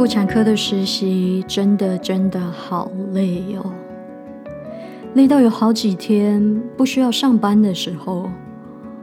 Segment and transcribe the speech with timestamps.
[0.00, 3.70] 妇产科的实习真的真的好累哦，
[5.12, 8.30] 累到有好几天不需要上班的时候，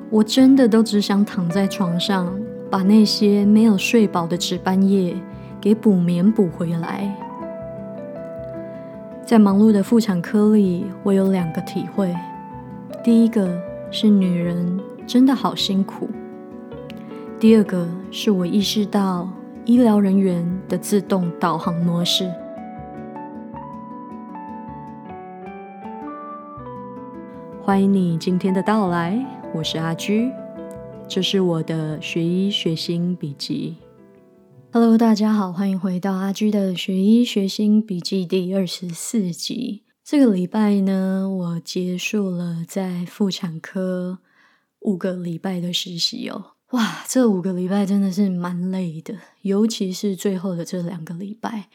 [0.10, 2.36] 我真的都只想躺在床上，
[2.68, 5.16] 把那些没有睡饱的值班夜
[5.62, 7.16] 给补眠补回来。
[9.24, 12.12] 在忙碌的妇产科里，我有两个体会：
[13.04, 13.48] 第一个
[13.92, 16.08] 是女人真的好辛苦；
[17.40, 19.30] 第二个是我意识到。
[19.68, 22.34] 医疗人员的自动导航模式。
[27.62, 29.22] 欢迎你今天的到来，
[29.54, 30.32] 我是阿居，
[31.06, 33.76] 这是我的学医学心笔记。
[34.72, 39.84] Hello，大家好，欢迎回到阿居的学医学心笔记第二十四集。
[40.02, 44.20] 这个礼拜呢，我结束了在妇产科
[44.80, 46.57] 五个礼拜的实习哦。
[46.72, 51.70] 哇，这五个礼拜真的是蛮累的，尤其是最后的这两个礼拜，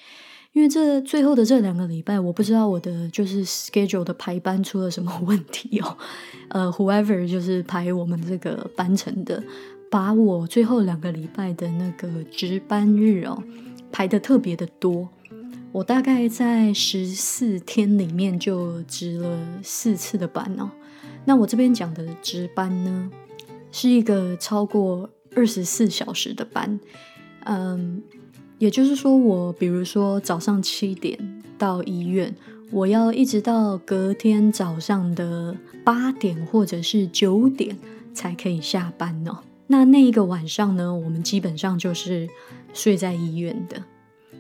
[0.53, 5.97] 因为这最后的这两个礼拜，我不知道我的就是 schedule 的排班出了什么问题哦。
[6.49, 9.43] 呃，whoever 就是排我们这个班程的，
[9.91, 13.43] 把我最后两个礼拜的那个值班日哦
[13.91, 15.09] 排的特别的多，
[15.73, 20.71] 我大概在十四天里面就值了四次的班哦。
[21.25, 23.11] 那我这边讲的值班呢？
[23.73, 26.79] 是一个超过二十四小时的班，
[27.47, 28.03] 嗯，
[28.59, 32.33] 也就是说，我比如说早上七点到医院，
[32.71, 37.77] 我要一直到隔天早上的八点或者是九点
[38.13, 39.39] 才可以下班哦。
[39.67, 42.29] 那那一个晚上呢，我们基本上就是
[42.75, 43.83] 睡在医院的。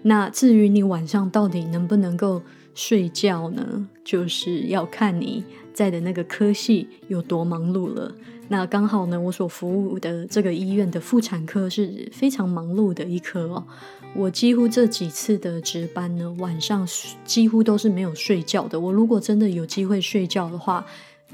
[0.02, 2.42] 那至于你晚上到底能不能够
[2.74, 8.14] 睡觉呢，就是要看你在的那个科系有多忙碌了。
[8.52, 13.66] 那刚好呢，我所服务的这个医院的妇产科是非常忙碌的一科哦。
[14.14, 16.86] 我几乎这几次的值班呢，晚上
[17.24, 18.78] 几乎都是没有睡觉的。
[18.78, 20.84] 我如果真的有机会睡觉的话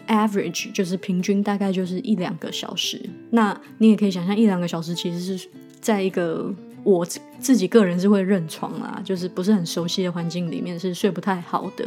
[0.06, 3.10] ，average 就是平均大概就是一两个小时。
[3.30, 5.48] 那你也可以想象，一两个小时其实是
[5.80, 6.54] 在一个
[6.84, 7.04] 我
[7.40, 11.84] 自己个人是会认床啊，就是不是很熟悉的环境里面是睡不太好的。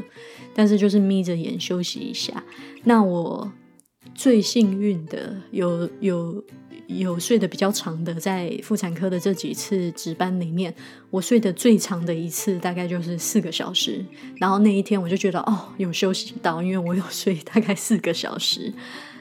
[0.53, 2.43] 但是就是眯着眼休息一下。
[2.83, 3.49] 那我。
[4.21, 6.43] 最幸运的有有
[6.85, 10.71] 有睡得比较长的，在妇产科的这几次值班里面，
[11.09, 14.05] 我睡得最长的一次大概就是四个小时。
[14.37, 18.71] 然后那一天我就觉得哦，有休息到，因为我有睡大概四个小时。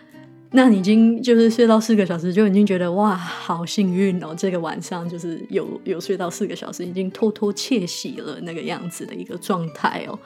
[0.53, 4.35] 那你已经就是睡到四个小时，就已经觉得哇，好幸运哦！
[4.37, 10.19] 这个晚上就是有有睡到四个小时，已经偷偷窃喜了那个样子的一个状态哦。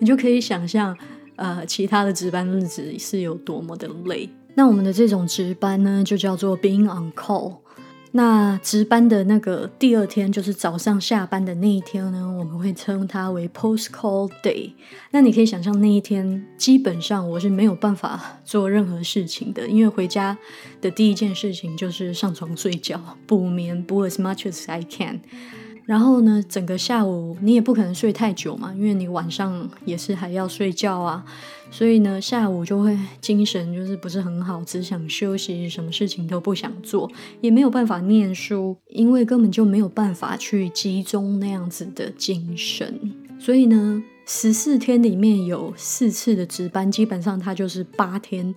[0.00, 0.98] 你就可以想象。
[1.36, 4.28] 呃，其他的值班日子是有多么的累。
[4.54, 7.58] 那我们的这种值班呢，就叫做 being on call。
[8.12, 14.70] 那值班的那个第二天，就是早上下班的那一天呢，我们会称它为 post call day。
[15.10, 20.38] 那你可以想象那一天，基本上我是没有办法做任何事情的，因为回家
[20.80, 25.20] 的第一件事情就是上床睡觉，补眠，补 as much as I can。
[25.86, 31.24] 然后呢，整个下午你也不可能睡太久嘛，因为你晚上也是还要睡觉啊，
[31.70, 37.08] 所以呢，下午就会精神就是不是很好，只想休息，什么事情都不想做，
[37.40, 43.14] 也没有办法念书，因为根本就没有办法去集中那样子的精神。
[43.38, 48.52] 所以呢，十四天里面有四次的值班，基本上它就是八天，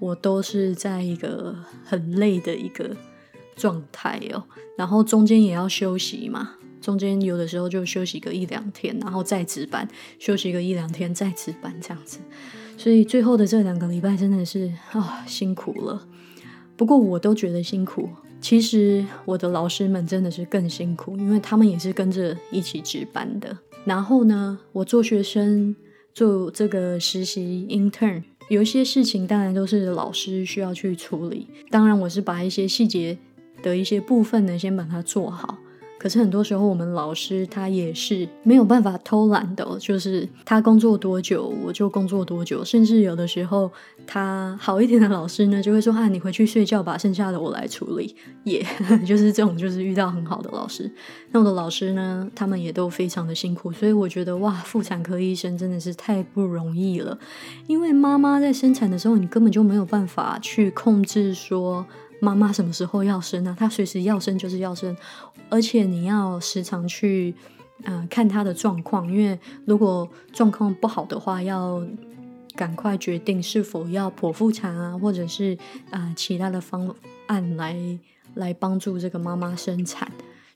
[0.00, 1.54] 我都是在一个
[1.84, 2.96] 很累的一个。
[3.58, 4.42] 状态哦，
[4.76, 9.86] 然后中间也要休息嘛，中间有的时候就休息个一两天，然后再值班，
[10.20, 12.18] 休息个一两天再值班这样子，
[12.76, 16.06] 所以最后的这两个礼拜真的是啊辛苦了。
[16.76, 18.08] 不过我都觉得辛苦，
[18.40, 23.58] 其实我的老师们真的是更辛苦，因为他们也是跟着一起值班的。
[23.84, 25.74] 然后呢，我做学生
[26.14, 33.18] 做这个实习 intern，有一些事情当然都是老师需要去处理，当然我是把一些细节。
[33.62, 35.58] 的一些部分呢，先把它做好。
[36.00, 42.64] 可是很多时候，我们老师他也是没有办法偷懒的，就是他工作多久，我就工作多久。
[42.64, 43.68] 甚至有的时候，
[44.06, 48.14] 他好一点的老师呢，就会说：“啊，你回去睡觉吧，剩下的我来处理。”
[48.44, 48.64] 也
[49.04, 50.88] 就是这种，就是遇到很好的老师。
[51.32, 53.72] 那我的老师呢，他们也都非常的辛苦。
[53.72, 57.18] 所以我觉得，哇，妇产科医生真的是太不容易了。
[57.66, 61.84] 因为妈妈在生产的时候，你根本就没有办法去控制说。
[62.20, 63.54] 妈妈什么时候要生呢？
[63.58, 64.96] 她随时要生就是要生，
[65.48, 67.34] 而且你要时常去，
[67.84, 71.82] 呃，看她的状况，因为如果状况不好的话，要
[72.54, 75.56] 赶快决定是否要剖腹产啊，或者是
[75.90, 76.94] 啊其他的方
[77.26, 77.76] 案来
[78.34, 80.10] 来帮助这个妈妈生产。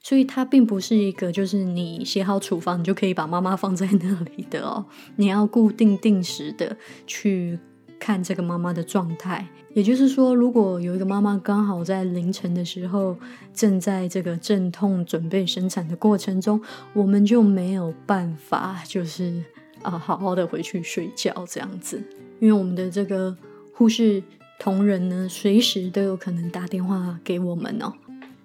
[0.05, 4.85] 所以它并不是一个就是你写好处方你就可以把妈妈放在那里的哦，
[5.15, 6.75] 你要固定定时的
[7.07, 7.57] 去
[8.03, 9.47] 看这个妈妈的状态。
[9.73, 13.17] 也就是说，如果有一个妈妈刚好在凌晨的时候
[13.53, 16.61] 正在这个阵痛准备生产的过程中，
[16.91, 19.41] 我们就没有办法就是
[19.81, 22.03] 啊好好的回去睡觉这样子，
[22.41, 23.35] 因为我们的这个
[23.73, 24.21] 护士
[24.59, 27.93] 同仁呢，随时都有可能打电话给我们哦。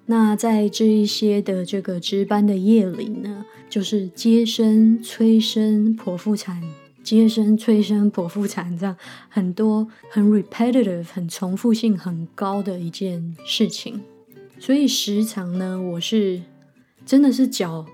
[0.06, 6.62] 那在这一些的这个值班的夜里呢，就是接生、催生、剖腹产。
[7.08, 8.94] 接生、催生、剖腹产，这样
[9.30, 14.02] 很多很 repetitive、很重复性很高的一件事情，
[14.58, 16.42] 所以时常呢，我是
[17.06, 17.86] 真的是脚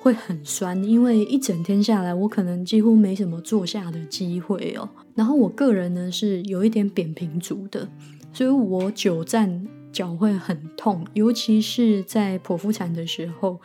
[0.00, 4.88] 会很酸，因为一整天下来，我可能几乎没什么坐下的机会哦。
[5.16, 7.88] 然后我个人呢是有一点扁平足的，
[8.32, 13.58] 所以我久站脚会很痛，尤其是在剖腹产的时候，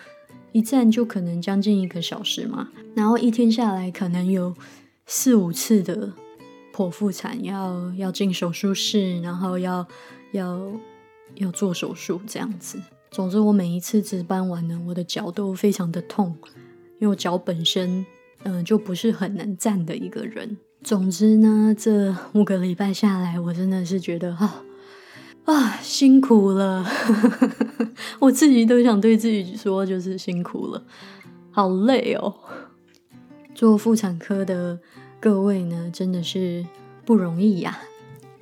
[0.52, 4.56] 一站就可能将近一个小时嘛，然后一天下来可能有。
[5.06, 6.12] 四五次的
[6.74, 9.86] 剖腹产，要要进手术室，然后要
[10.32, 10.72] 要
[11.36, 12.80] 要做手术这样子。
[13.12, 16.36] 总之，我每一次值班完呢，我的脚都非常的痛，
[17.00, 18.06] 因为我脚本身
[18.44, 20.58] 嗯就不是很能站的一个人。
[20.84, 24.64] 总之呢，这五个礼拜下来，我真的是觉得啊
[25.46, 26.86] 啊辛苦了，
[28.20, 30.84] 我自己都想对自己说，就是辛苦了，
[31.52, 32.36] 好累哦。
[33.56, 34.78] 做妇产科的
[35.20, 36.64] 各位呢，真的是
[37.06, 37.80] 不容易呀。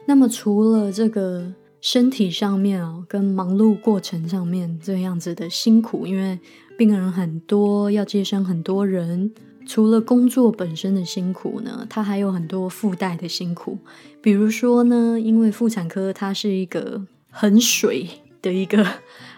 [0.05, 6.39] 那么除了这个身体上面哦，跟忙碌过程上面这样子的辛苦，因为
[6.77, 9.31] 病人很多，要接生很多人，
[9.67, 13.77] 除了工作本身的辛苦呢，它还有很多附带的辛苦。
[14.19, 18.09] 比如说呢，因为妇产科它是一个很水
[18.41, 18.85] 的一个，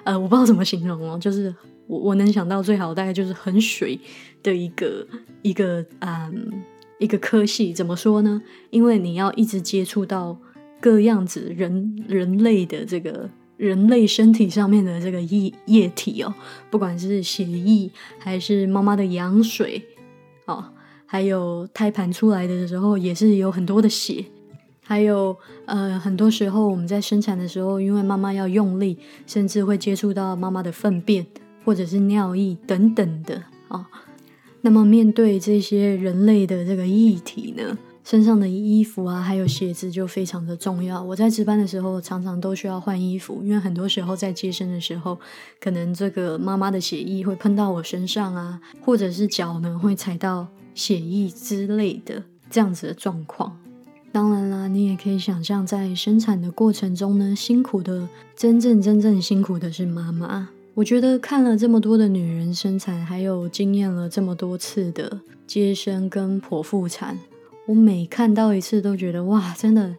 [0.05, 1.53] 呃，我不知道怎么形容哦，就是
[1.87, 3.99] 我我能想到最好大概就是很水。
[4.45, 5.07] 的一个
[5.41, 6.63] 一个嗯
[6.99, 8.39] 一个科系怎么说呢？
[8.69, 10.39] 因为你要一直接触到
[10.79, 16.31] 各样子人人类的这个人类身体上面的这个液液体哦，
[16.69, 19.81] 不管是血液还是妈妈的羊水
[20.45, 20.63] 哦，
[21.07, 24.23] 还有胎盘出来的时候也是有很多的血，
[24.87, 25.35] 还有
[25.65, 31.25] 呃很多时候我们在生产的时候，因为妈妈要用力，甚至会接触到妈妈的粪便
[31.65, 33.87] 或者是尿液等等的啊。
[34.61, 41.01] 那么面对这些人类的这个议题呢，身上的衣服啊，还有鞋子就非常的重要。
[41.01, 45.19] 我在值班的时候，常常都需要换衣服，因为很多时候在接生的时候，
[45.59, 53.57] 可能这个妈妈的血液会喷到我身上啊，或者是脚呢会踩到血液之类的这样子的状况。
[54.15, 60.47] 当然啦，你也可以想象，在生产的过程中呢，辛苦的真正真正辛苦的是妈妈。
[60.73, 67.17] 我觉得看了这么多的女人生产，还有经验了这么多次的接生跟剖腹产，
[67.67, 69.93] 我每看到一次都觉得哇，真的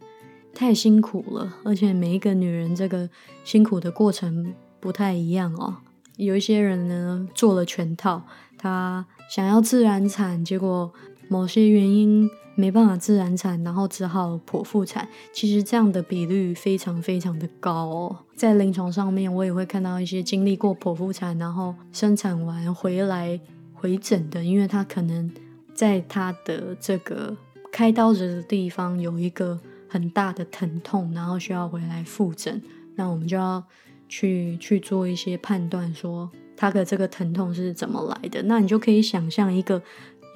[0.54, 1.54] 太辛苦了。
[1.62, 3.10] 而且每一个女人这个
[3.44, 5.76] 辛苦的过程不太一样哦。
[6.16, 8.22] 有一些人呢做了全套，
[8.56, 10.90] 她想要自然产，结果
[11.28, 12.30] 某些原因。
[12.56, 15.06] 没办法自然产，然后只好剖腹产。
[15.32, 18.16] 其实这样的比率非常非常的高哦。
[18.34, 23.38] 在临床上面，我也会看到一些经历过剖腹产，然后生产完回来
[23.74, 25.30] 回诊的，因为他可能
[25.74, 27.36] 在他的这个
[27.70, 32.60] 开刀的地方有一个很大的疼痛，然后需要回来复诊。
[32.94, 33.62] 那我们就要
[34.08, 38.42] 去去做一些判断，说他的这个疼痛是怎么来的。
[38.44, 39.82] 那你就可以想象一个。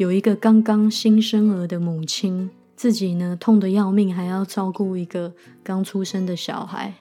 [0.00, 5.30] 有一个刚刚新生儿的母亲，自己呢痛得要命，还要照顾一个
[5.62, 6.95] 刚出生的小孩，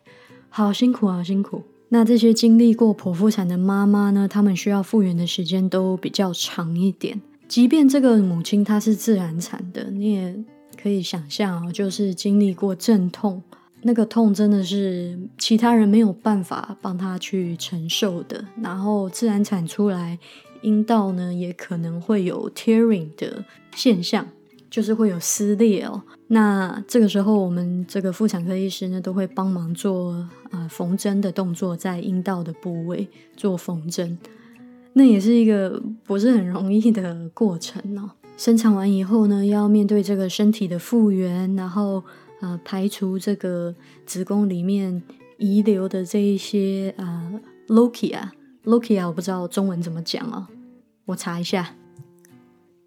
[0.49, 1.63] 好辛苦，好辛苦。
[1.87, 7.21] 那这些经历过剖腹产的妈妈呢，她们需要复原的时间都比较长一点。
[7.47, 10.35] 即便这个母亲她是自然产的，你也
[10.75, 13.41] 可以想象哦，就是经历过阵痛，
[13.83, 18.43] 那个痛真的是其他人没有办法帮她去承受的。
[18.61, 20.19] 然后自然产出来。
[20.61, 23.43] 阴道呢也可能会有 tearing 的
[23.75, 24.27] 现象，
[24.69, 26.01] 就是会有撕裂哦。
[26.27, 30.11] 那这个时候，我们这个妇产科医师呢都会帮忙做
[30.51, 34.17] 啊缝针的动作，在阴道的部位做缝针。
[34.93, 38.11] 那也是一个不是很容易的过程哦。
[38.37, 42.03] 生产完以后呢，要面对这个身体的复原，然后
[42.39, 43.73] 啊排除这个
[44.05, 45.01] 子宫里面
[45.37, 47.31] 遗留的这一些啊
[47.67, 48.31] loki 啊。
[48.69, 50.45] Loki 啊，我不知道中文怎么讲哦，
[51.05, 51.73] 我查一下。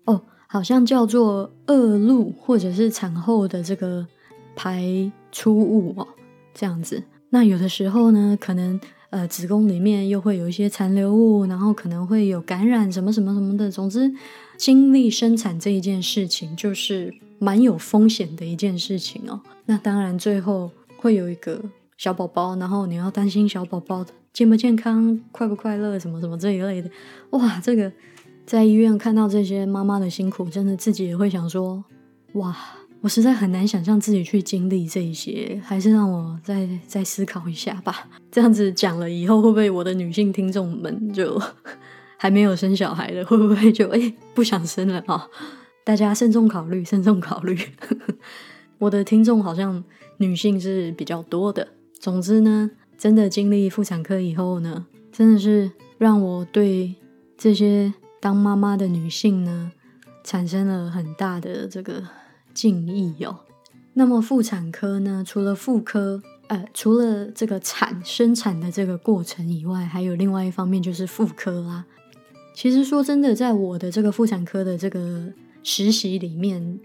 [0.05, 4.07] 哦，好像叫做恶露，或者是产后的这个
[4.55, 6.07] 排出物哦，
[6.55, 7.03] 这样子。
[7.31, 8.79] 那有的时候呢，可能
[9.11, 13.69] 呃子宫里面又会有一些残留物，然后可能会有感染什么什么什么的。
[13.69, 14.09] 总之，
[14.57, 19.41] 经历生产这一件事情就是蛮有风险的一件事情哦。
[19.67, 21.61] 那当然，最后会有一个
[21.97, 26.91] 小宝宝，然后你要担心小宝宝的健不健康、快不快乐什么什么这一类的。
[27.31, 27.93] 哇，这个
[28.47, 31.85] 在医院看到这些妈妈的辛苦，真的自己也会想说，
[32.35, 32.57] 哇。
[33.03, 38.09] 我实在很难想象自己去经历这一些，还是让我再再思考一下吧。
[38.31, 41.37] 这样子讲了以后，会不会我的女性听众们就
[42.17, 45.27] 还没有生小孩的，会不会就哎不想生了啊？
[45.83, 47.59] 大家慎重考虑，慎重考虑。
[48.79, 49.83] 我的听众好像
[50.19, 51.67] 女性是比较多的。
[51.99, 52.71] 总之呢，
[53.03, 55.69] 真的经历妇产科以后呢，真的是
[55.99, 56.95] 让我对
[57.37, 59.73] 这些当妈妈的女性呢，
[60.23, 62.05] 产生了很大的这个。
[62.55, 63.41] 敬意哦。
[63.95, 65.25] 那么妇产科呢？
[65.27, 71.85] 除了妇科，呃，除了这个产生产的这个过程以外，还有另外一方面就是妇科啦。
[72.55, 75.33] 其实说真的，在我的这个妇产科的这个
[75.65, 76.79] 实习里面，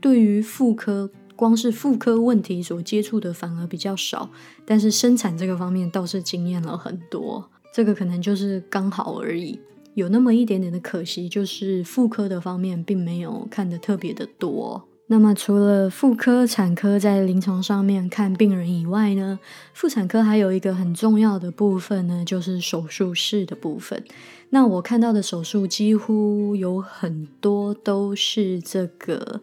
[0.00, 4.30] 对于妇科，光是妇科问题所接触的反而比较少，
[4.64, 7.50] 但是生产这个方面倒是经验了很多。
[7.74, 9.58] 这个可能就是刚好而已，
[9.94, 14.88] 有那么一点点的可惜，就是妇科的方面并没有看得特别的多。
[15.08, 19.38] 那么，除了妇科、产科在临床上面看病人以外呢，
[19.74, 24.02] 妇产科还有一个很重要的部分呢，就是手术室的部分。
[24.50, 29.42] 那我看到的手术几乎有很多都是这个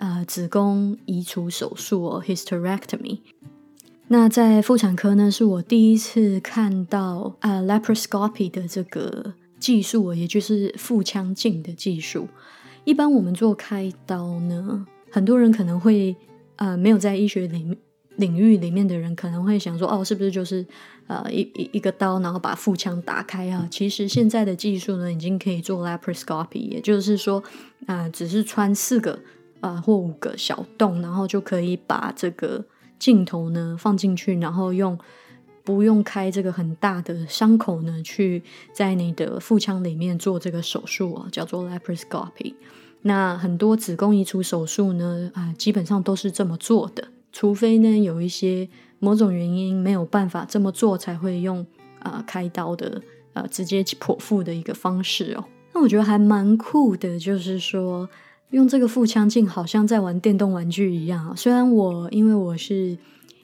[0.00, 3.20] 呃子宫移除手术哦，hysterectomy。
[4.08, 12.26] 那在妇产科呢，是我第一次看到啊 laparoscopy 的这个技术，也就是腹腔镜的技术。
[12.84, 14.84] 一般我们做开刀呢。
[15.12, 16.16] 很多人可能会，
[16.56, 17.76] 呃，没有在医学领
[18.16, 20.64] 领域里面的人可能会想说，哦，是不是就是
[21.06, 23.68] 呃一一一个刀，然后把腹腔打开啊？
[23.70, 27.42] 其实现在的技术呢，已经可以做 laparoscopy，也就是说，
[27.86, 29.18] 啊，只是穿四个
[29.60, 32.64] 啊或五个小洞，然后就可以把这个
[32.98, 34.98] 镜头呢放进去，然后用
[35.62, 42.54] 不用开这个很大的伤口呢，去在你的腹腔里面做这个手术啊，叫做 laparoscopy。
[43.02, 51.64] 那很多子宫移除手术呢，啊，基本上都是这么做的，除非呢有一些某种原因没有办法这么做，才会用
[52.00, 53.00] 啊开刀的，
[53.32, 55.44] 呃，直接剖腹的一个方式哦。
[55.72, 58.08] 那我觉得还蛮酷的，就是说
[58.50, 61.36] 用这个腹腔镜，好像在玩电动玩具一样。
[61.36, 62.96] 虽然我因为我是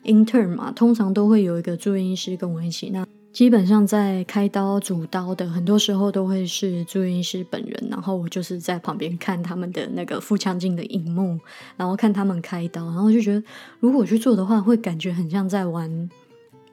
[0.04, 3.06] intern 嘛，通常都会有一个住院医师跟我一起那。
[3.32, 11.38] 基本上在开刀、主刀的，很多时候都会是住院医师本人，然后我就是在旁边看他们的那个腹腔镜的荧幕，
[11.76, 13.42] 然后看他们开刀，然后就觉得
[13.78, 16.08] 如果去做的话，会感觉很像在玩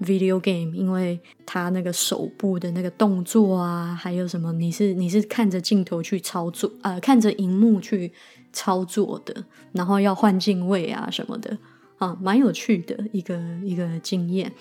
[0.02, 8.12] video game，因为他那个手部的那个动作啊，还有什么，你是你是看着镜头去操作，呃，看着荧幕去
[8.52, 11.58] 操作的，然后要换镜位啊什么的，
[11.98, 14.52] 啊，蛮有趣的一个一个经验。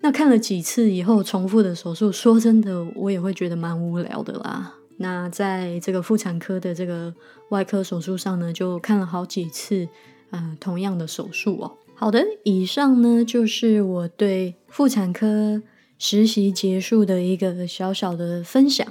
[0.00, 4.74] 那看了几次以后，重复的手术，说真的，我也会觉得蛮无聊的啦。
[4.98, 7.12] 那在这个妇产科的这个
[7.50, 9.88] 外科手术上呢，就看了好几次，
[10.30, 11.76] 呃，同样的手术哦。
[11.98, 15.62] 好的，以上呢就是我对妇产科
[15.98, 18.86] 实习结束的一个小小的分享。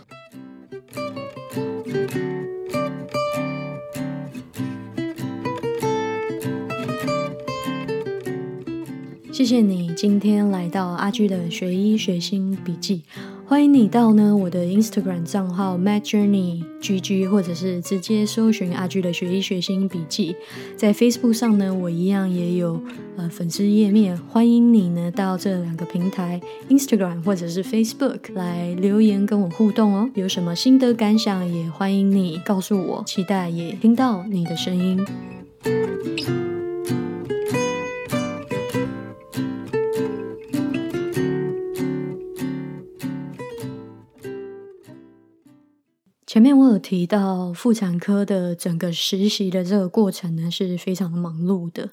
[9.32, 13.04] 谢谢你今天来到阿居的学医学心笔记，
[13.48, 20.36] 欢迎你到呢我的 Instagram 账号 Mad Journey GG，或者是直接搜寻阿居的学医学心笔记。
[20.76, 22.82] 在 Facebook 上呢，我一样也有
[23.16, 30.10] 呃粉丝页面，欢迎你呢到这两个平台 Instagram 或者是 Facebook 来留言跟我互动哦。
[30.16, 35.06] 有什么心得感想，也欢迎你告诉我，期待也听到你的声音。
[46.36, 51.92] 前面我有提到妇产科的整个实习的这个过程呢，是非常忙碌的。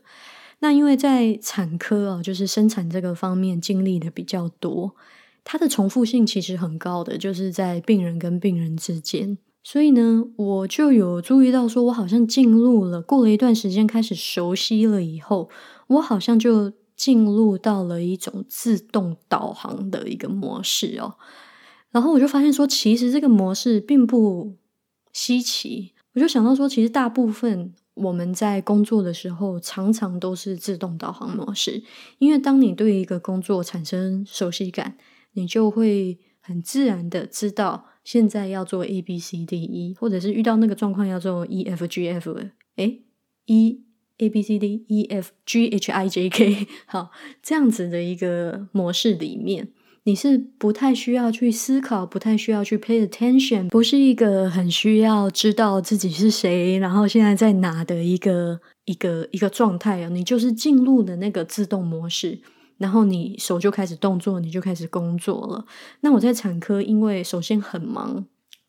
[0.59, 4.97] 那因为在产科啊，就是生产这个方面经历的比较多，
[5.45, 9.39] 它的重复性其实很高的，就是在病人跟病人之间。
[9.63, 15.49] 所以呢，我就有注意到，说我好像进入了过了一段时间，开始熟悉了以后，
[15.87, 21.15] 我好像就进入到了一种自动导航的一个模式哦。
[21.93, 24.57] 然后我就发现说，其实这个模式并不
[25.13, 25.93] 稀奇。
[26.15, 31.83] 我就想到说，其实大部分我们在工作的时候，常常都是自动导航模式。
[32.19, 34.97] 因为当你对一个工作产生熟悉感，
[35.35, 42.39] 你就会很自然的知道现在要做 A B C D E，或者是遇到那个状况要做 E F G F，
[42.77, 42.99] 哎
[43.47, 43.83] ，E
[44.19, 47.11] A B C D E F G H I J K，好，
[47.43, 49.69] 这样子的一个模式里面。
[50.05, 60.09] 你是不太需要去思考，不太需要去 pay attention，不是一个很需要知道自己是谁，然后现在在哪的一个一个一个状态啊。
[60.09, 62.41] 你就是进入的那个自动模式，
[62.79, 65.65] 然后你手就开始动作，你就开始工作了。
[66.01, 68.27] 那我在产科，因为首先很忙，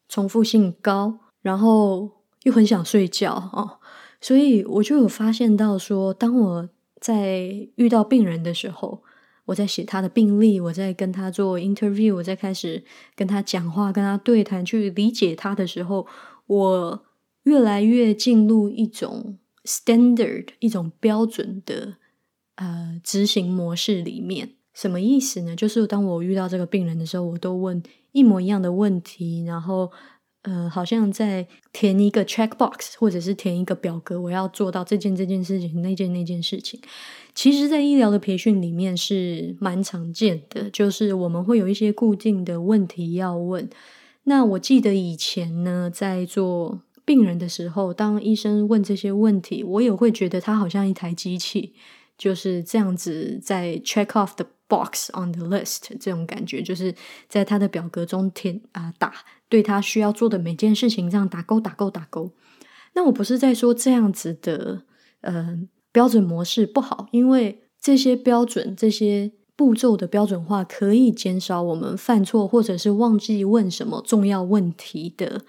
[0.07, 2.11] 重复性高，然后
[2.43, 3.79] 又很想睡觉啊，
[4.21, 6.69] 所以我就有发现到说，当我
[7.01, 9.01] 在遇到病人的时候。
[9.45, 12.83] 我在写他的病历，我在跟他做 interview，我在开始
[13.15, 16.07] 跟他讲话、跟他对谈，去理解他的时候，
[16.47, 17.05] 我
[17.43, 21.95] 越来越进入一种 standard、一种标准的
[22.55, 24.51] 呃执行模式里面。
[24.73, 25.55] 什么意思呢？
[25.55, 29.91] 就是当我遇到这个病人的时候，我都问一模一样的问题，然后。
[30.43, 36.79] 呃，好像在填一个 check box，或者是填一个表格，我要做到这件这件事情，那件那件事情。
[37.33, 43.69] 其实，在医疗的培训里面是蛮常见的，就是我们会有一些固定的问题要问。
[44.25, 51.73] 那我记得以前呢，在做病人的时候，当医生问这些问题，我也会觉得他好像一台机器，
[52.17, 56.93] 就是这样子在 check off the box on the list，这种感觉，就是
[57.27, 59.13] 在他的表格中填啊打。
[59.49, 62.31] 对他需要做的每件事情，这样打勾打勾打勾。
[62.93, 64.81] 那我不是在说这样子的
[65.21, 65.59] 呃
[65.91, 75.41] 标准模式不好，因为这些标准、这些步骤的标准化可以减少我们犯错或者是忘记问什么重要问题的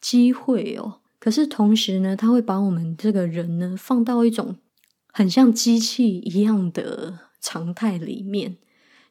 [0.00, 1.00] 机会哦。
[1.18, 4.56] 可是同时呢，它会把我们这个人呢放到一种
[5.12, 8.56] 很像机器一样的常态里面，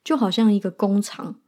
[0.04, 1.40] 就好像一个工厂。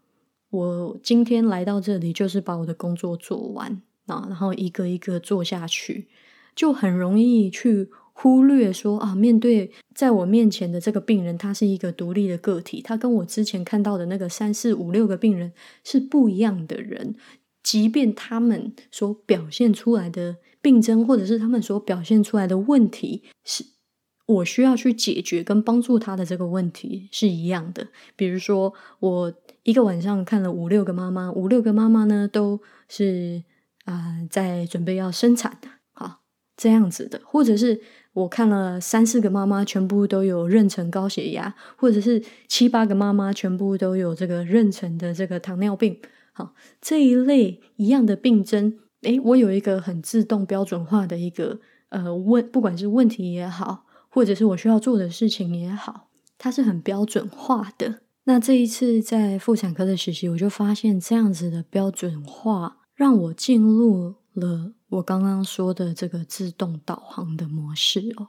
[0.50, 6.08] 我今天来到这里，就是把我的工作做完啊，然后一个一个做下去，
[6.56, 17.16] 就很容易去忽略说啊，面对在我面前的这个病人，他是一个独立的个体，他跟我之前看到的那个三四五六个病人是不一样的人，
[17.62, 23.64] 即便他们所表现出来的病症，或者是他们所表现出来的问题，是
[24.34, 29.34] 我需要去解决跟帮助他的这个问题是一样的，比如说我。
[29.64, 33.44] 一个晚上看了五六个妈妈，五六个妈妈呢都是
[33.84, 35.60] 啊在准备要生产，
[35.92, 36.22] 好
[36.58, 37.80] 这样子的，或者是
[38.14, 46.00] 我看了三四个妈妈，全部都有妊娠高血压，或者是七八个妈妈全部都有这个妊娠的这个糖尿病，
[46.32, 58.02] 好这一类一样的病症，诶，我有一个很自动标准化的一个呃问，不管是问题也好，或者是我需要做的事情也好，它是很标准化的。
[58.26, 68.28] 那这一次在妇产科的实习，我就发现这样子的标准化，让我进入了我刚刚说的这个自动导航的模式哦。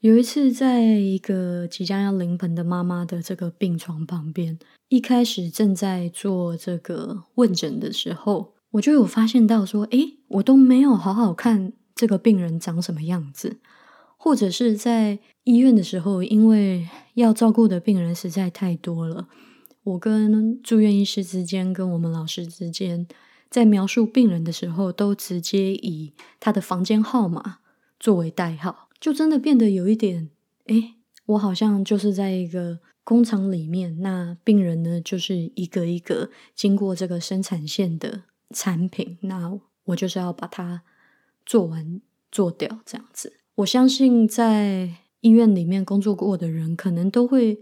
[0.00, 13.58] 有一次，在一个即将要临盆的妈妈的这个病床旁边，一开始正在做这个问诊的时候，我就有发现到说，诶，我都没有好好看这个病人长什么样子。
[14.28, 19.26] 或者是在医院的时候，因为要照顾的病人实在太多了，
[19.84, 23.08] 我跟住院医师之间、跟我们老师之间，
[23.48, 27.60] 在描述病人的时候，都直接以他的房间号码
[27.98, 30.28] 作为代号，就真的变得有一点，
[30.66, 40.82] 诶，我好像就是在一个工厂里面，那病人呢，就是一个一个经过这个生产线的产品，那我就是要把它
[41.46, 43.32] 做完做掉，这样子。
[43.58, 44.88] 我相信在
[45.20, 47.58] 医院里面工作过的人，可能都会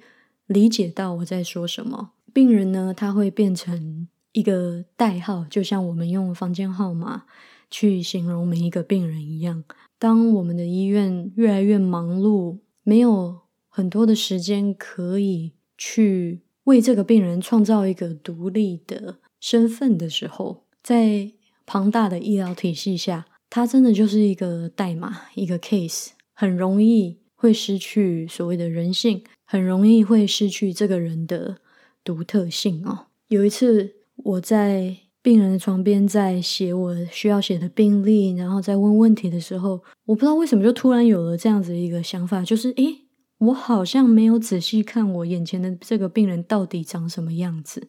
[0.46, 2.10] 理解到我在说什么。
[2.34, 7.24] 病人呢，他会变成一个代号，就像我们用房间号码
[7.70, 9.64] 去形容每一个病人一样。
[9.98, 21.32] 当我们的医院越来越忙碌，没有很多的时间可以去为这个病人创造一个独立的身份的时候，在
[21.64, 23.24] 庞大的医疗体系下。
[23.48, 31.58] 它真的就是一个代码，一个 case，很容易会失去所谓的人性，很容易会失去这个人的
[32.04, 33.06] 独特性哦。
[33.28, 43.06] 有一次，我在病人的床边在写我需要写的病历，然后在问问题的时候，我不知道为什么就突然有了这样子一个想法，就是诶，
[43.38, 47.88] 我好像没有仔细看我眼前的这个病人到底长什么样子。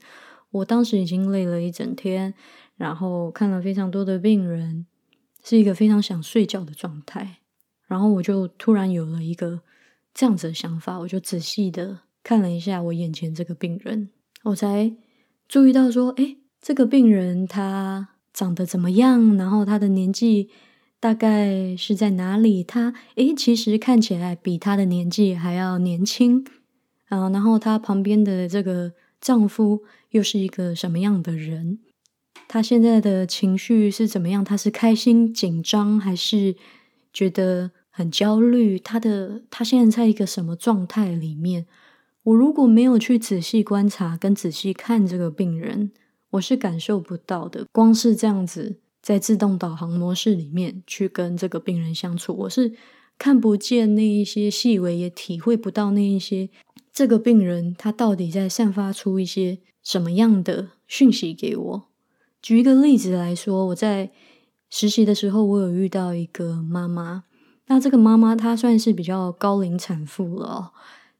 [0.50, 2.34] 我当时已经累了一整天，
[2.76, 4.86] 然后看了非常多的病人。
[5.50, 7.38] 是一个非常想睡觉的状态，
[7.88, 9.62] 然后我就突然有了一个
[10.14, 14.10] 这样子的想法，我就仔细的看了一下我眼前这个病人，
[14.44, 14.94] 我才
[15.48, 19.38] 注意到说，哎，这个病人他长得怎么样？
[19.38, 20.50] 然后他的年纪
[21.00, 22.62] 大概是在哪里？
[22.62, 26.46] 他哎，其实看起来比他的年纪还要年轻
[27.08, 27.30] 啊。
[27.30, 31.80] 然后他旁边的这个丈夫又是一个什么样的人？
[32.48, 34.44] 他现在的情绪是怎么样？
[34.44, 36.56] 他是开心、紧张，还是
[37.12, 38.80] 觉得很焦虑？
[38.80, 41.66] 他的他现在在一个什么状态里面？
[42.24, 45.92] 我如果没有去仔细观察跟仔细看这个病人，
[46.32, 47.66] 我是感受不到的。
[47.72, 52.74] 光是这样子在自动导航模式里面去跟这个病人相处，我是
[53.18, 56.50] 看不见那一些细微，也体会不到那一些
[56.92, 61.87] 这个病人他到底在散发出一些什么样的讯息给我。
[62.48, 64.10] 举一个例子来说，我在
[64.70, 67.26] 实习的时候，我有遇到一个妈妈，
[67.66, 70.72] 那这个妈妈她算是比较高龄产妇了。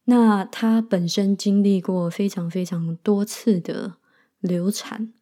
[0.06, 3.96] 那她本身经历过非常非常多次的
[4.40, 5.12] 流产，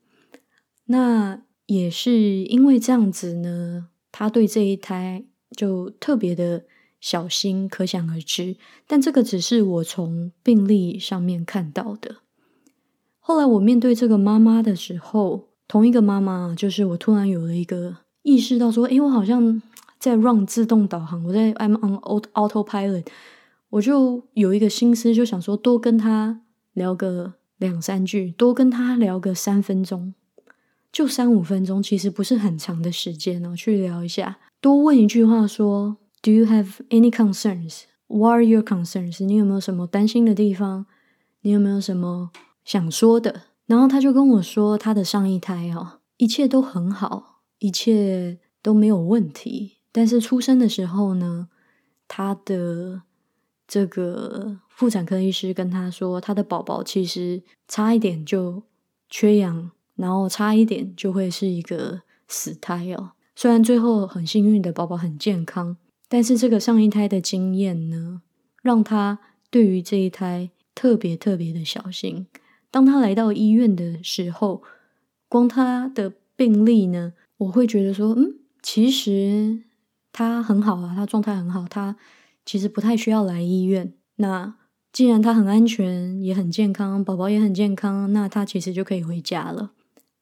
[0.84, 5.24] 那也是因为这样子呢，她对这一胎
[5.56, 6.66] 就特别的
[7.00, 8.56] 小心，可想而知。
[8.86, 12.18] 但这个只是我从病历上面看到的。
[13.18, 19.60] 后来我面对这个妈妈的时候，同一个妈妈，就是我突然有了一个意识到说，诶，我好像
[19.98, 21.98] 在 run 自动导航，我在 I'm on
[22.34, 23.06] autopilot。
[23.70, 26.40] 我就有一个心思，就想说多跟他
[26.72, 30.14] 聊个两三句，多跟他聊个三分钟，
[30.92, 33.54] 就三五分钟，其实不是很长的时间哦。
[33.56, 37.82] 去聊一下，多问一句话说：“Do you have any concerns?
[38.06, 40.86] What are your concerns？” 你有没有什么担心的地方？
[41.42, 42.30] 你有没有什么
[42.64, 43.42] 想说的？
[43.66, 49.78] 然后他就跟我说，他的上一胎哦，一切都很好，一切都没有问题。
[49.90, 51.48] 但是出生的时候呢，
[52.06, 53.02] 他的
[53.66, 58.62] 这个妇产科医师跟他说，他的宝宝其实差一点就
[59.08, 63.12] 缺氧，然后差一点就会是一个死胎哦。
[63.34, 65.76] 虽然最后很幸运的宝宝很健康，
[66.08, 68.22] 但是这个上一胎的经验呢，
[68.62, 69.18] 让他
[69.50, 72.26] 对于这一胎特别特别的小心。
[72.76, 74.62] 当他来到医院的时候，
[75.30, 79.62] 光他的病历呢，我会觉得说，嗯，其实
[80.12, 81.96] 他很好啊，他状态很好，他。
[82.44, 83.94] 其实不太需要来医院。
[84.16, 84.56] 那
[84.92, 89.72] 既然他很安全，也很健康，宝宝也很健康，那他其实就可以回家了。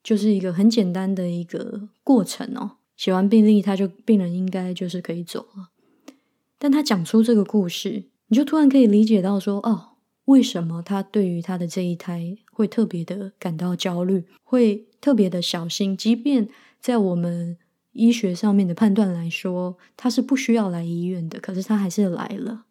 [0.05, 2.77] 就是一个很简单的一个过程哦。
[2.97, 5.71] 写完病历，他就病人应该就是可以走了。
[6.57, 9.94] 但他讲出这个故事，你就突然可以理解到说，哦，
[10.27, 16.49] 为什么他对于他的这一胎会特别的感到焦虑，会特别的小心，即便
[16.81, 17.57] 在我们。
[17.97, 22.65] 医学上面的判断来说，他是不需要来医院的，可是他还是来了，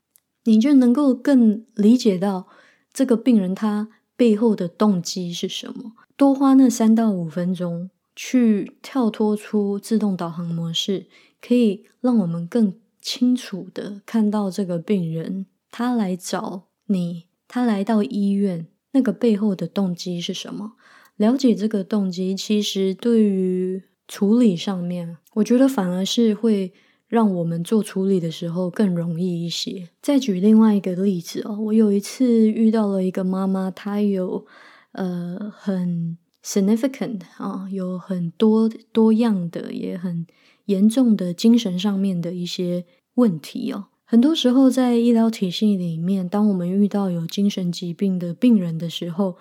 [0.44, 2.50] 你就能够更理解到
[2.92, 3.88] 这个病人他
[4.18, 5.94] 背后的动机是什么。
[6.18, 11.06] 多花那三到五分钟去跳脱出自动导航模式，
[11.40, 20.74] 可以让我们更清楚的看到这个病人他来找你，他来到医院那个背后的动机是什么。
[21.18, 26.74] 了解这个动机，其实对于处理上面，我觉得反而是会
[27.08, 29.90] 让我们做处理的时候更容易一些。
[30.02, 34.48] 再举另外一个例子哦，我有一次遇到了一个妈妈，她有
[34.94, 40.26] 呃很 significant 啊，有很多多样的也很
[40.66, 43.90] 严重的精神上面的一些问题哦。
[44.14, 49.38] 很多时候在医疗体系里面，当我们遇到有精神疾病的病人的时候，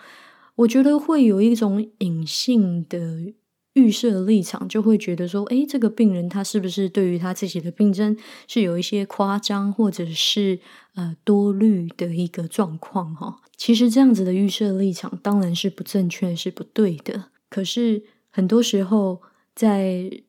[0.54, 3.34] 我觉得会有一种隐性的。
[3.74, 10.60] 预设立场就会觉得说，诶，这个病人他是不是对于他自己的病症是有一些夸张或者是
[10.94, 13.40] 呃多虑的一个状况哈？
[13.58, 17.26] 其实这样子的预设立场当然是不正确，是不对的。
[17.50, 19.20] 可是很多时候
[19.54, 20.22] 在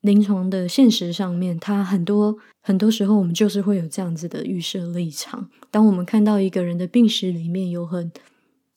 [0.00, 5.50] 临床的现实上面，他很多很多时候我们就是会有这样子的预设立场。
[5.70, 8.12] 当我们看到一个人的病史里面有很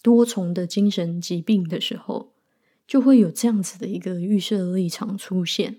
[0.02, 2.32] 多重的精神疾病的时候，
[2.88, 5.78] 就会有这样子的一个预设立场出现。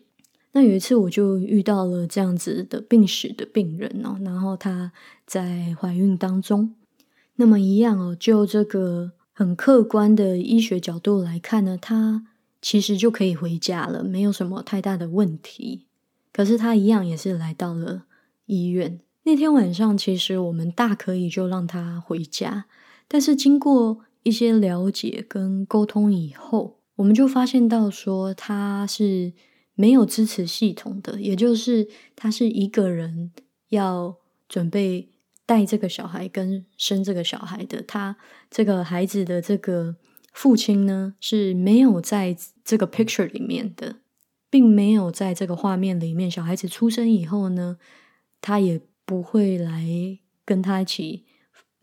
[0.52, 4.92] 那有一次，我就遇到了这样子的病史的病人哦，然后她
[5.26, 6.74] 在怀孕当中。
[7.37, 12.26] 那么一样哦，就这个很客观的医学角度来看呢，她
[12.62, 15.87] 其实就可以回家了，没有什么太大的问题。
[16.33, 18.05] 可是他一样也是来到了
[18.46, 19.01] 医院。
[19.25, 22.64] 那天晚上，其实我们大可以就让他回家，
[23.07, 26.79] 但是经过一些了解跟沟通以后。
[26.96, 29.33] 我们就发现到说他是
[29.75, 33.33] 没有支持系统的，也就是他是一个人
[33.70, 34.16] 要
[34.48, 35.09] 准备
[35.44, 37.83] 带这个小孩跟生这个小孩的。
[37.83, 38.16] 他
[38.51, 39.96] 这个孩子的这个
[40.33, 43.97] 父亲呢是没有在这个 picture 里面的，
[44.51, 46.31] 并没有在这个画面里面。
[46.31, 47.77] 小孩子出生以后呢，
[48.40, 49.87] 他也不会来
[50.45, 51.27] 跟他一起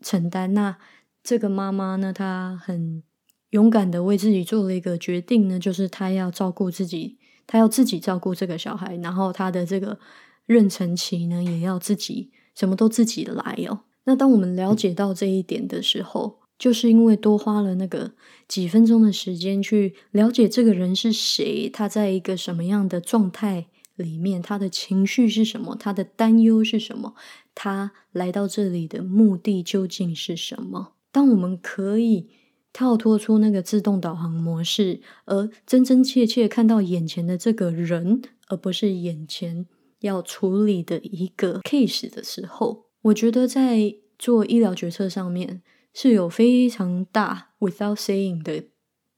[0.02, 0.52] 承担。
[0.52, 0.76] 那
[1.22, 3.02] 这个妈妈呢，她很
[3.50, 9.98] 勇敢的为自己做了一个决定呢，就是她要照顾自己，她要自己照顾这个小孩，然后她的这个
[10.46, 13.80] 妊娠期呢，也要自己什么都自己来哦。
[14.04, 18.12] 那当我们了解到这一点的时候，就是因为多花了那个
[18.46, 27.14] 几分钟的时间去了解这个人是谁，他在一个什么样的状态里面，他的情绪是什么，他的担忧是什么，
[27.54, 30.92] 他来到这里的目的究竟是什么？
[31.10, 32.28] 当我们可以
[32.74, 39.64] 跳脱出那个自动导航模式，而真真切切看到眼前的这个人，而不是眼前
[40.00, 45.62] 要处理的一个 case 的时候，我觉得在做医疗决策上面。
[45.92, 48.64] 是有非常大 without saying 的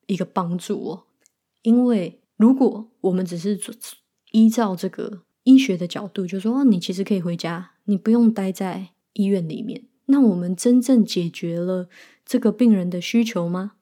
[0.06, 1.04] 一个帮助哦，
[1.62, 3.60] 因为如果我们只是
[4.32, 11.88] 依照这个医学的角度，就说，你其实可以回家，你不用待在医院里面，那我们真正解决了
[12.24, 13.72] 这个病人的需求吗？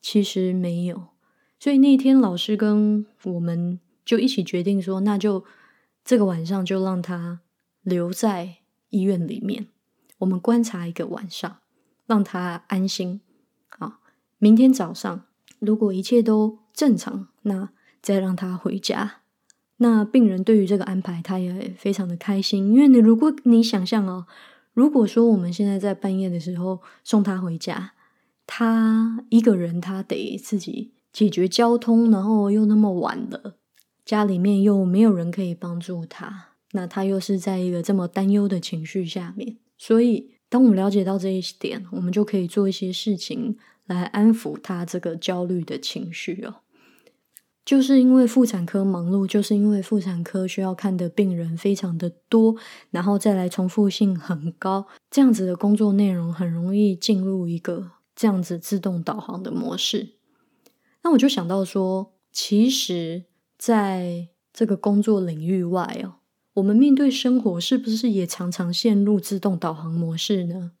[0.00, 1.08] 其实没有。
[1.58, 5.44] 所以那天老师跟我们就一起决定说，那就
[6.04, 7.40] 这个晚上就让他
[7.82, 8.58] 留在
[8.90, 9.68] 医院里面，
[10.18, 11.58] 我们观察一个晚上。
[12.06, 13.20] 让他安心
[13.78, 13.98] 啊！
[14.38, 15.24] 明天早上
[15.58, 17.70] 如果一切都正常，那
[18.02, 19.22] 再让他回家。
[19.78, 22.72] 那病人对于这个安排，他也非常的开心。
[22.72, 24.26] 因为你如果你想象哦，
[24.72, 27.94] 如果说我们现在在半夜的时候送他回家，
[28.46, 33.56] 他一个人他得自己解决交通，然后又那么晚了，
[34.04, 40.33] 家里面又没有人可以帮助他，那他又是在一个这么担忧的情绪下面，所以。
[40.54, 46.54] 当我们了解到这一点，我们就可以做一些事情来安抚他这个焦虑的情绪哦。
[47.64, 52.54] 就是因为妇产科忙碌，就是因为妇产科需要看的病人非常的多，
[52.92, 60.10] 然后再来重复性很高，这样子的工作内容很容易进入一个这样子自动导航的模式。
[61.02, 63.24] 那我就想到说，其实
[63.58, 66.22] 在这个工作领域外哦。
[66.54, 70.72] 我们面对生活，是不是也常常陷入自动导航模式呢？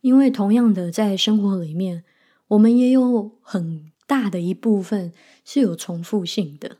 [0.00, 2.04] 因为同样的，在生活里面，
[2.48, 5.12] 我们也有很大的一部分
[5.44, 6.78] 是有重复性的。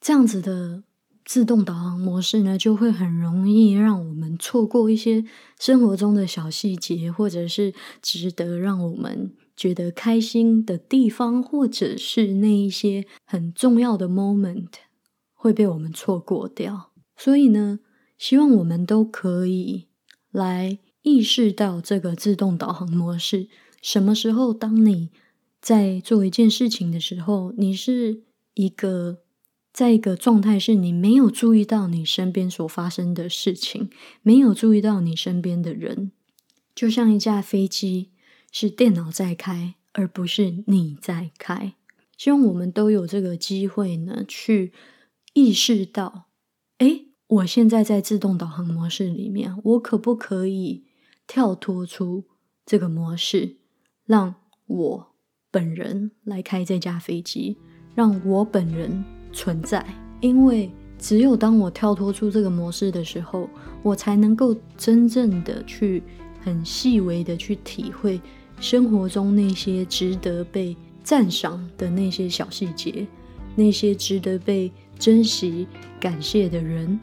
[0.00, 0.82] 这样子的
[1.24, 5.24] 自动导航模式呢，就会很容易让我们错过一些
[5.58, 14.68] 生活中的小细节，或者是值得让我们觉得开心的地方，或者是那一些很重要的 moment。
[15.42, 17.80] 会被我们错过掉，所以呢，
[18.18, 19.86] 希望我们都可以
[20.30, 23.48] 来意识到这个自动导航模式。
[23.80, 25.08] 什么时候，当你
[25.58, 28.20] 在做一件事情的时候，你是
[28.52, 29.20] 一个
[29.72, 33.88] 在一个状态，是你没有注意到你身边所发生的事情，
[34.20, 36.12] 没有注意到你身边的人，
[36.74, 38.10] 就像一架飞机
[38.52, 41.72] 是电脑在开，而不是你在开。
[42.18, 44.74] 希望我们都有这个机会呢，去。
[45.32, 46.26] 意识到，
[46.78, 50.84] 哎，我现在在自动导航模式里面，我可不可以
[51.28, 52.24] 跳脱出
[52.66, 53.58] 这个模式，
[54.04, 54.34] 让
[54.66, 55.06] 我
[55.52, 57.56] 本人来开这架飞机，
[57.94, 59.86] 让我本人存在？
[60.20, 63.48] 因为只有当我跳脱出这个模式的时候，
[63.84, 66.02] 我才能够真正的去
[66.40, 68.20] 很细微的去体会
[68.58, 73.06] 生活中那些值得被赞赏的那些小细节，
[73.54, 74.72] 那些值得被。
[75.00, 75.66] 珍惜、
[75.98, 77.00] 感谢的人，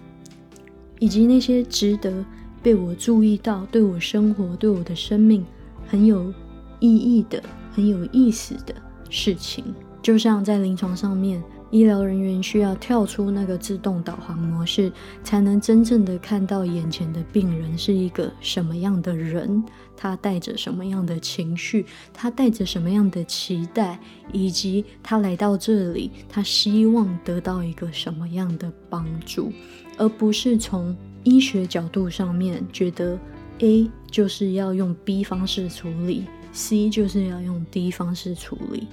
[1.00, 2.24] 以及那些值得
[2.62, 5.44] 被我注意到、对我生活、对我的生命
[5.88, 6.32] 很有
[6.80, 7.42] 意义的、
[7.74, 8.76] 很有意思的
[9.10, 9.66] 事情，
[10.02, 11.44] 就像在临床上面。
[11.69, 14.91] 医疗人员需要跳出那个自动导航模式，
[15.23, 19.63] 才能真正的看到眼前的病人是一个什么样的人，
[19.95, 23.99] 他带着什么样的情绪，他带着什么样的期待，
[24.32, 29.51] 以及他来到这里，他希望得到一个什么样的帮助，
[29.97, 33.19] 而不是从医学角度上面觉得
[33.60, 38.88] A 就是要用 B 方式处理，C 就是要用 D 方式处理。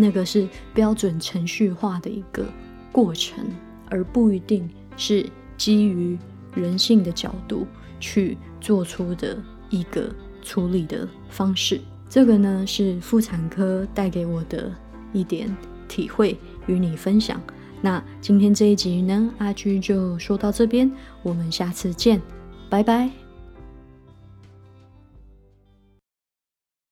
[0.00, 2.46] 那个是标准程序化的一个
[2.90, 3.44] 过程，
[3.90, 6.18] 而不一定是基于
[6.54, 7.66] 人性的角度
[8.00, 9.36] 去做出的
[9.68, 10.10] 一个
[10.42, 11.80] 处理的方式。
[12.08, 14.72] 这个呢是妇产科带给我的
[15.12, 15.54] 一点
[15.86, 16.36] 体会，
[16.66, 17.40] 与你分享。
[17.82, 20.90] 那今天这一集呢，阿居就说到这边，
[21.22, 22.20] 我们下次见，
[22.68, 23.19] 拜拜。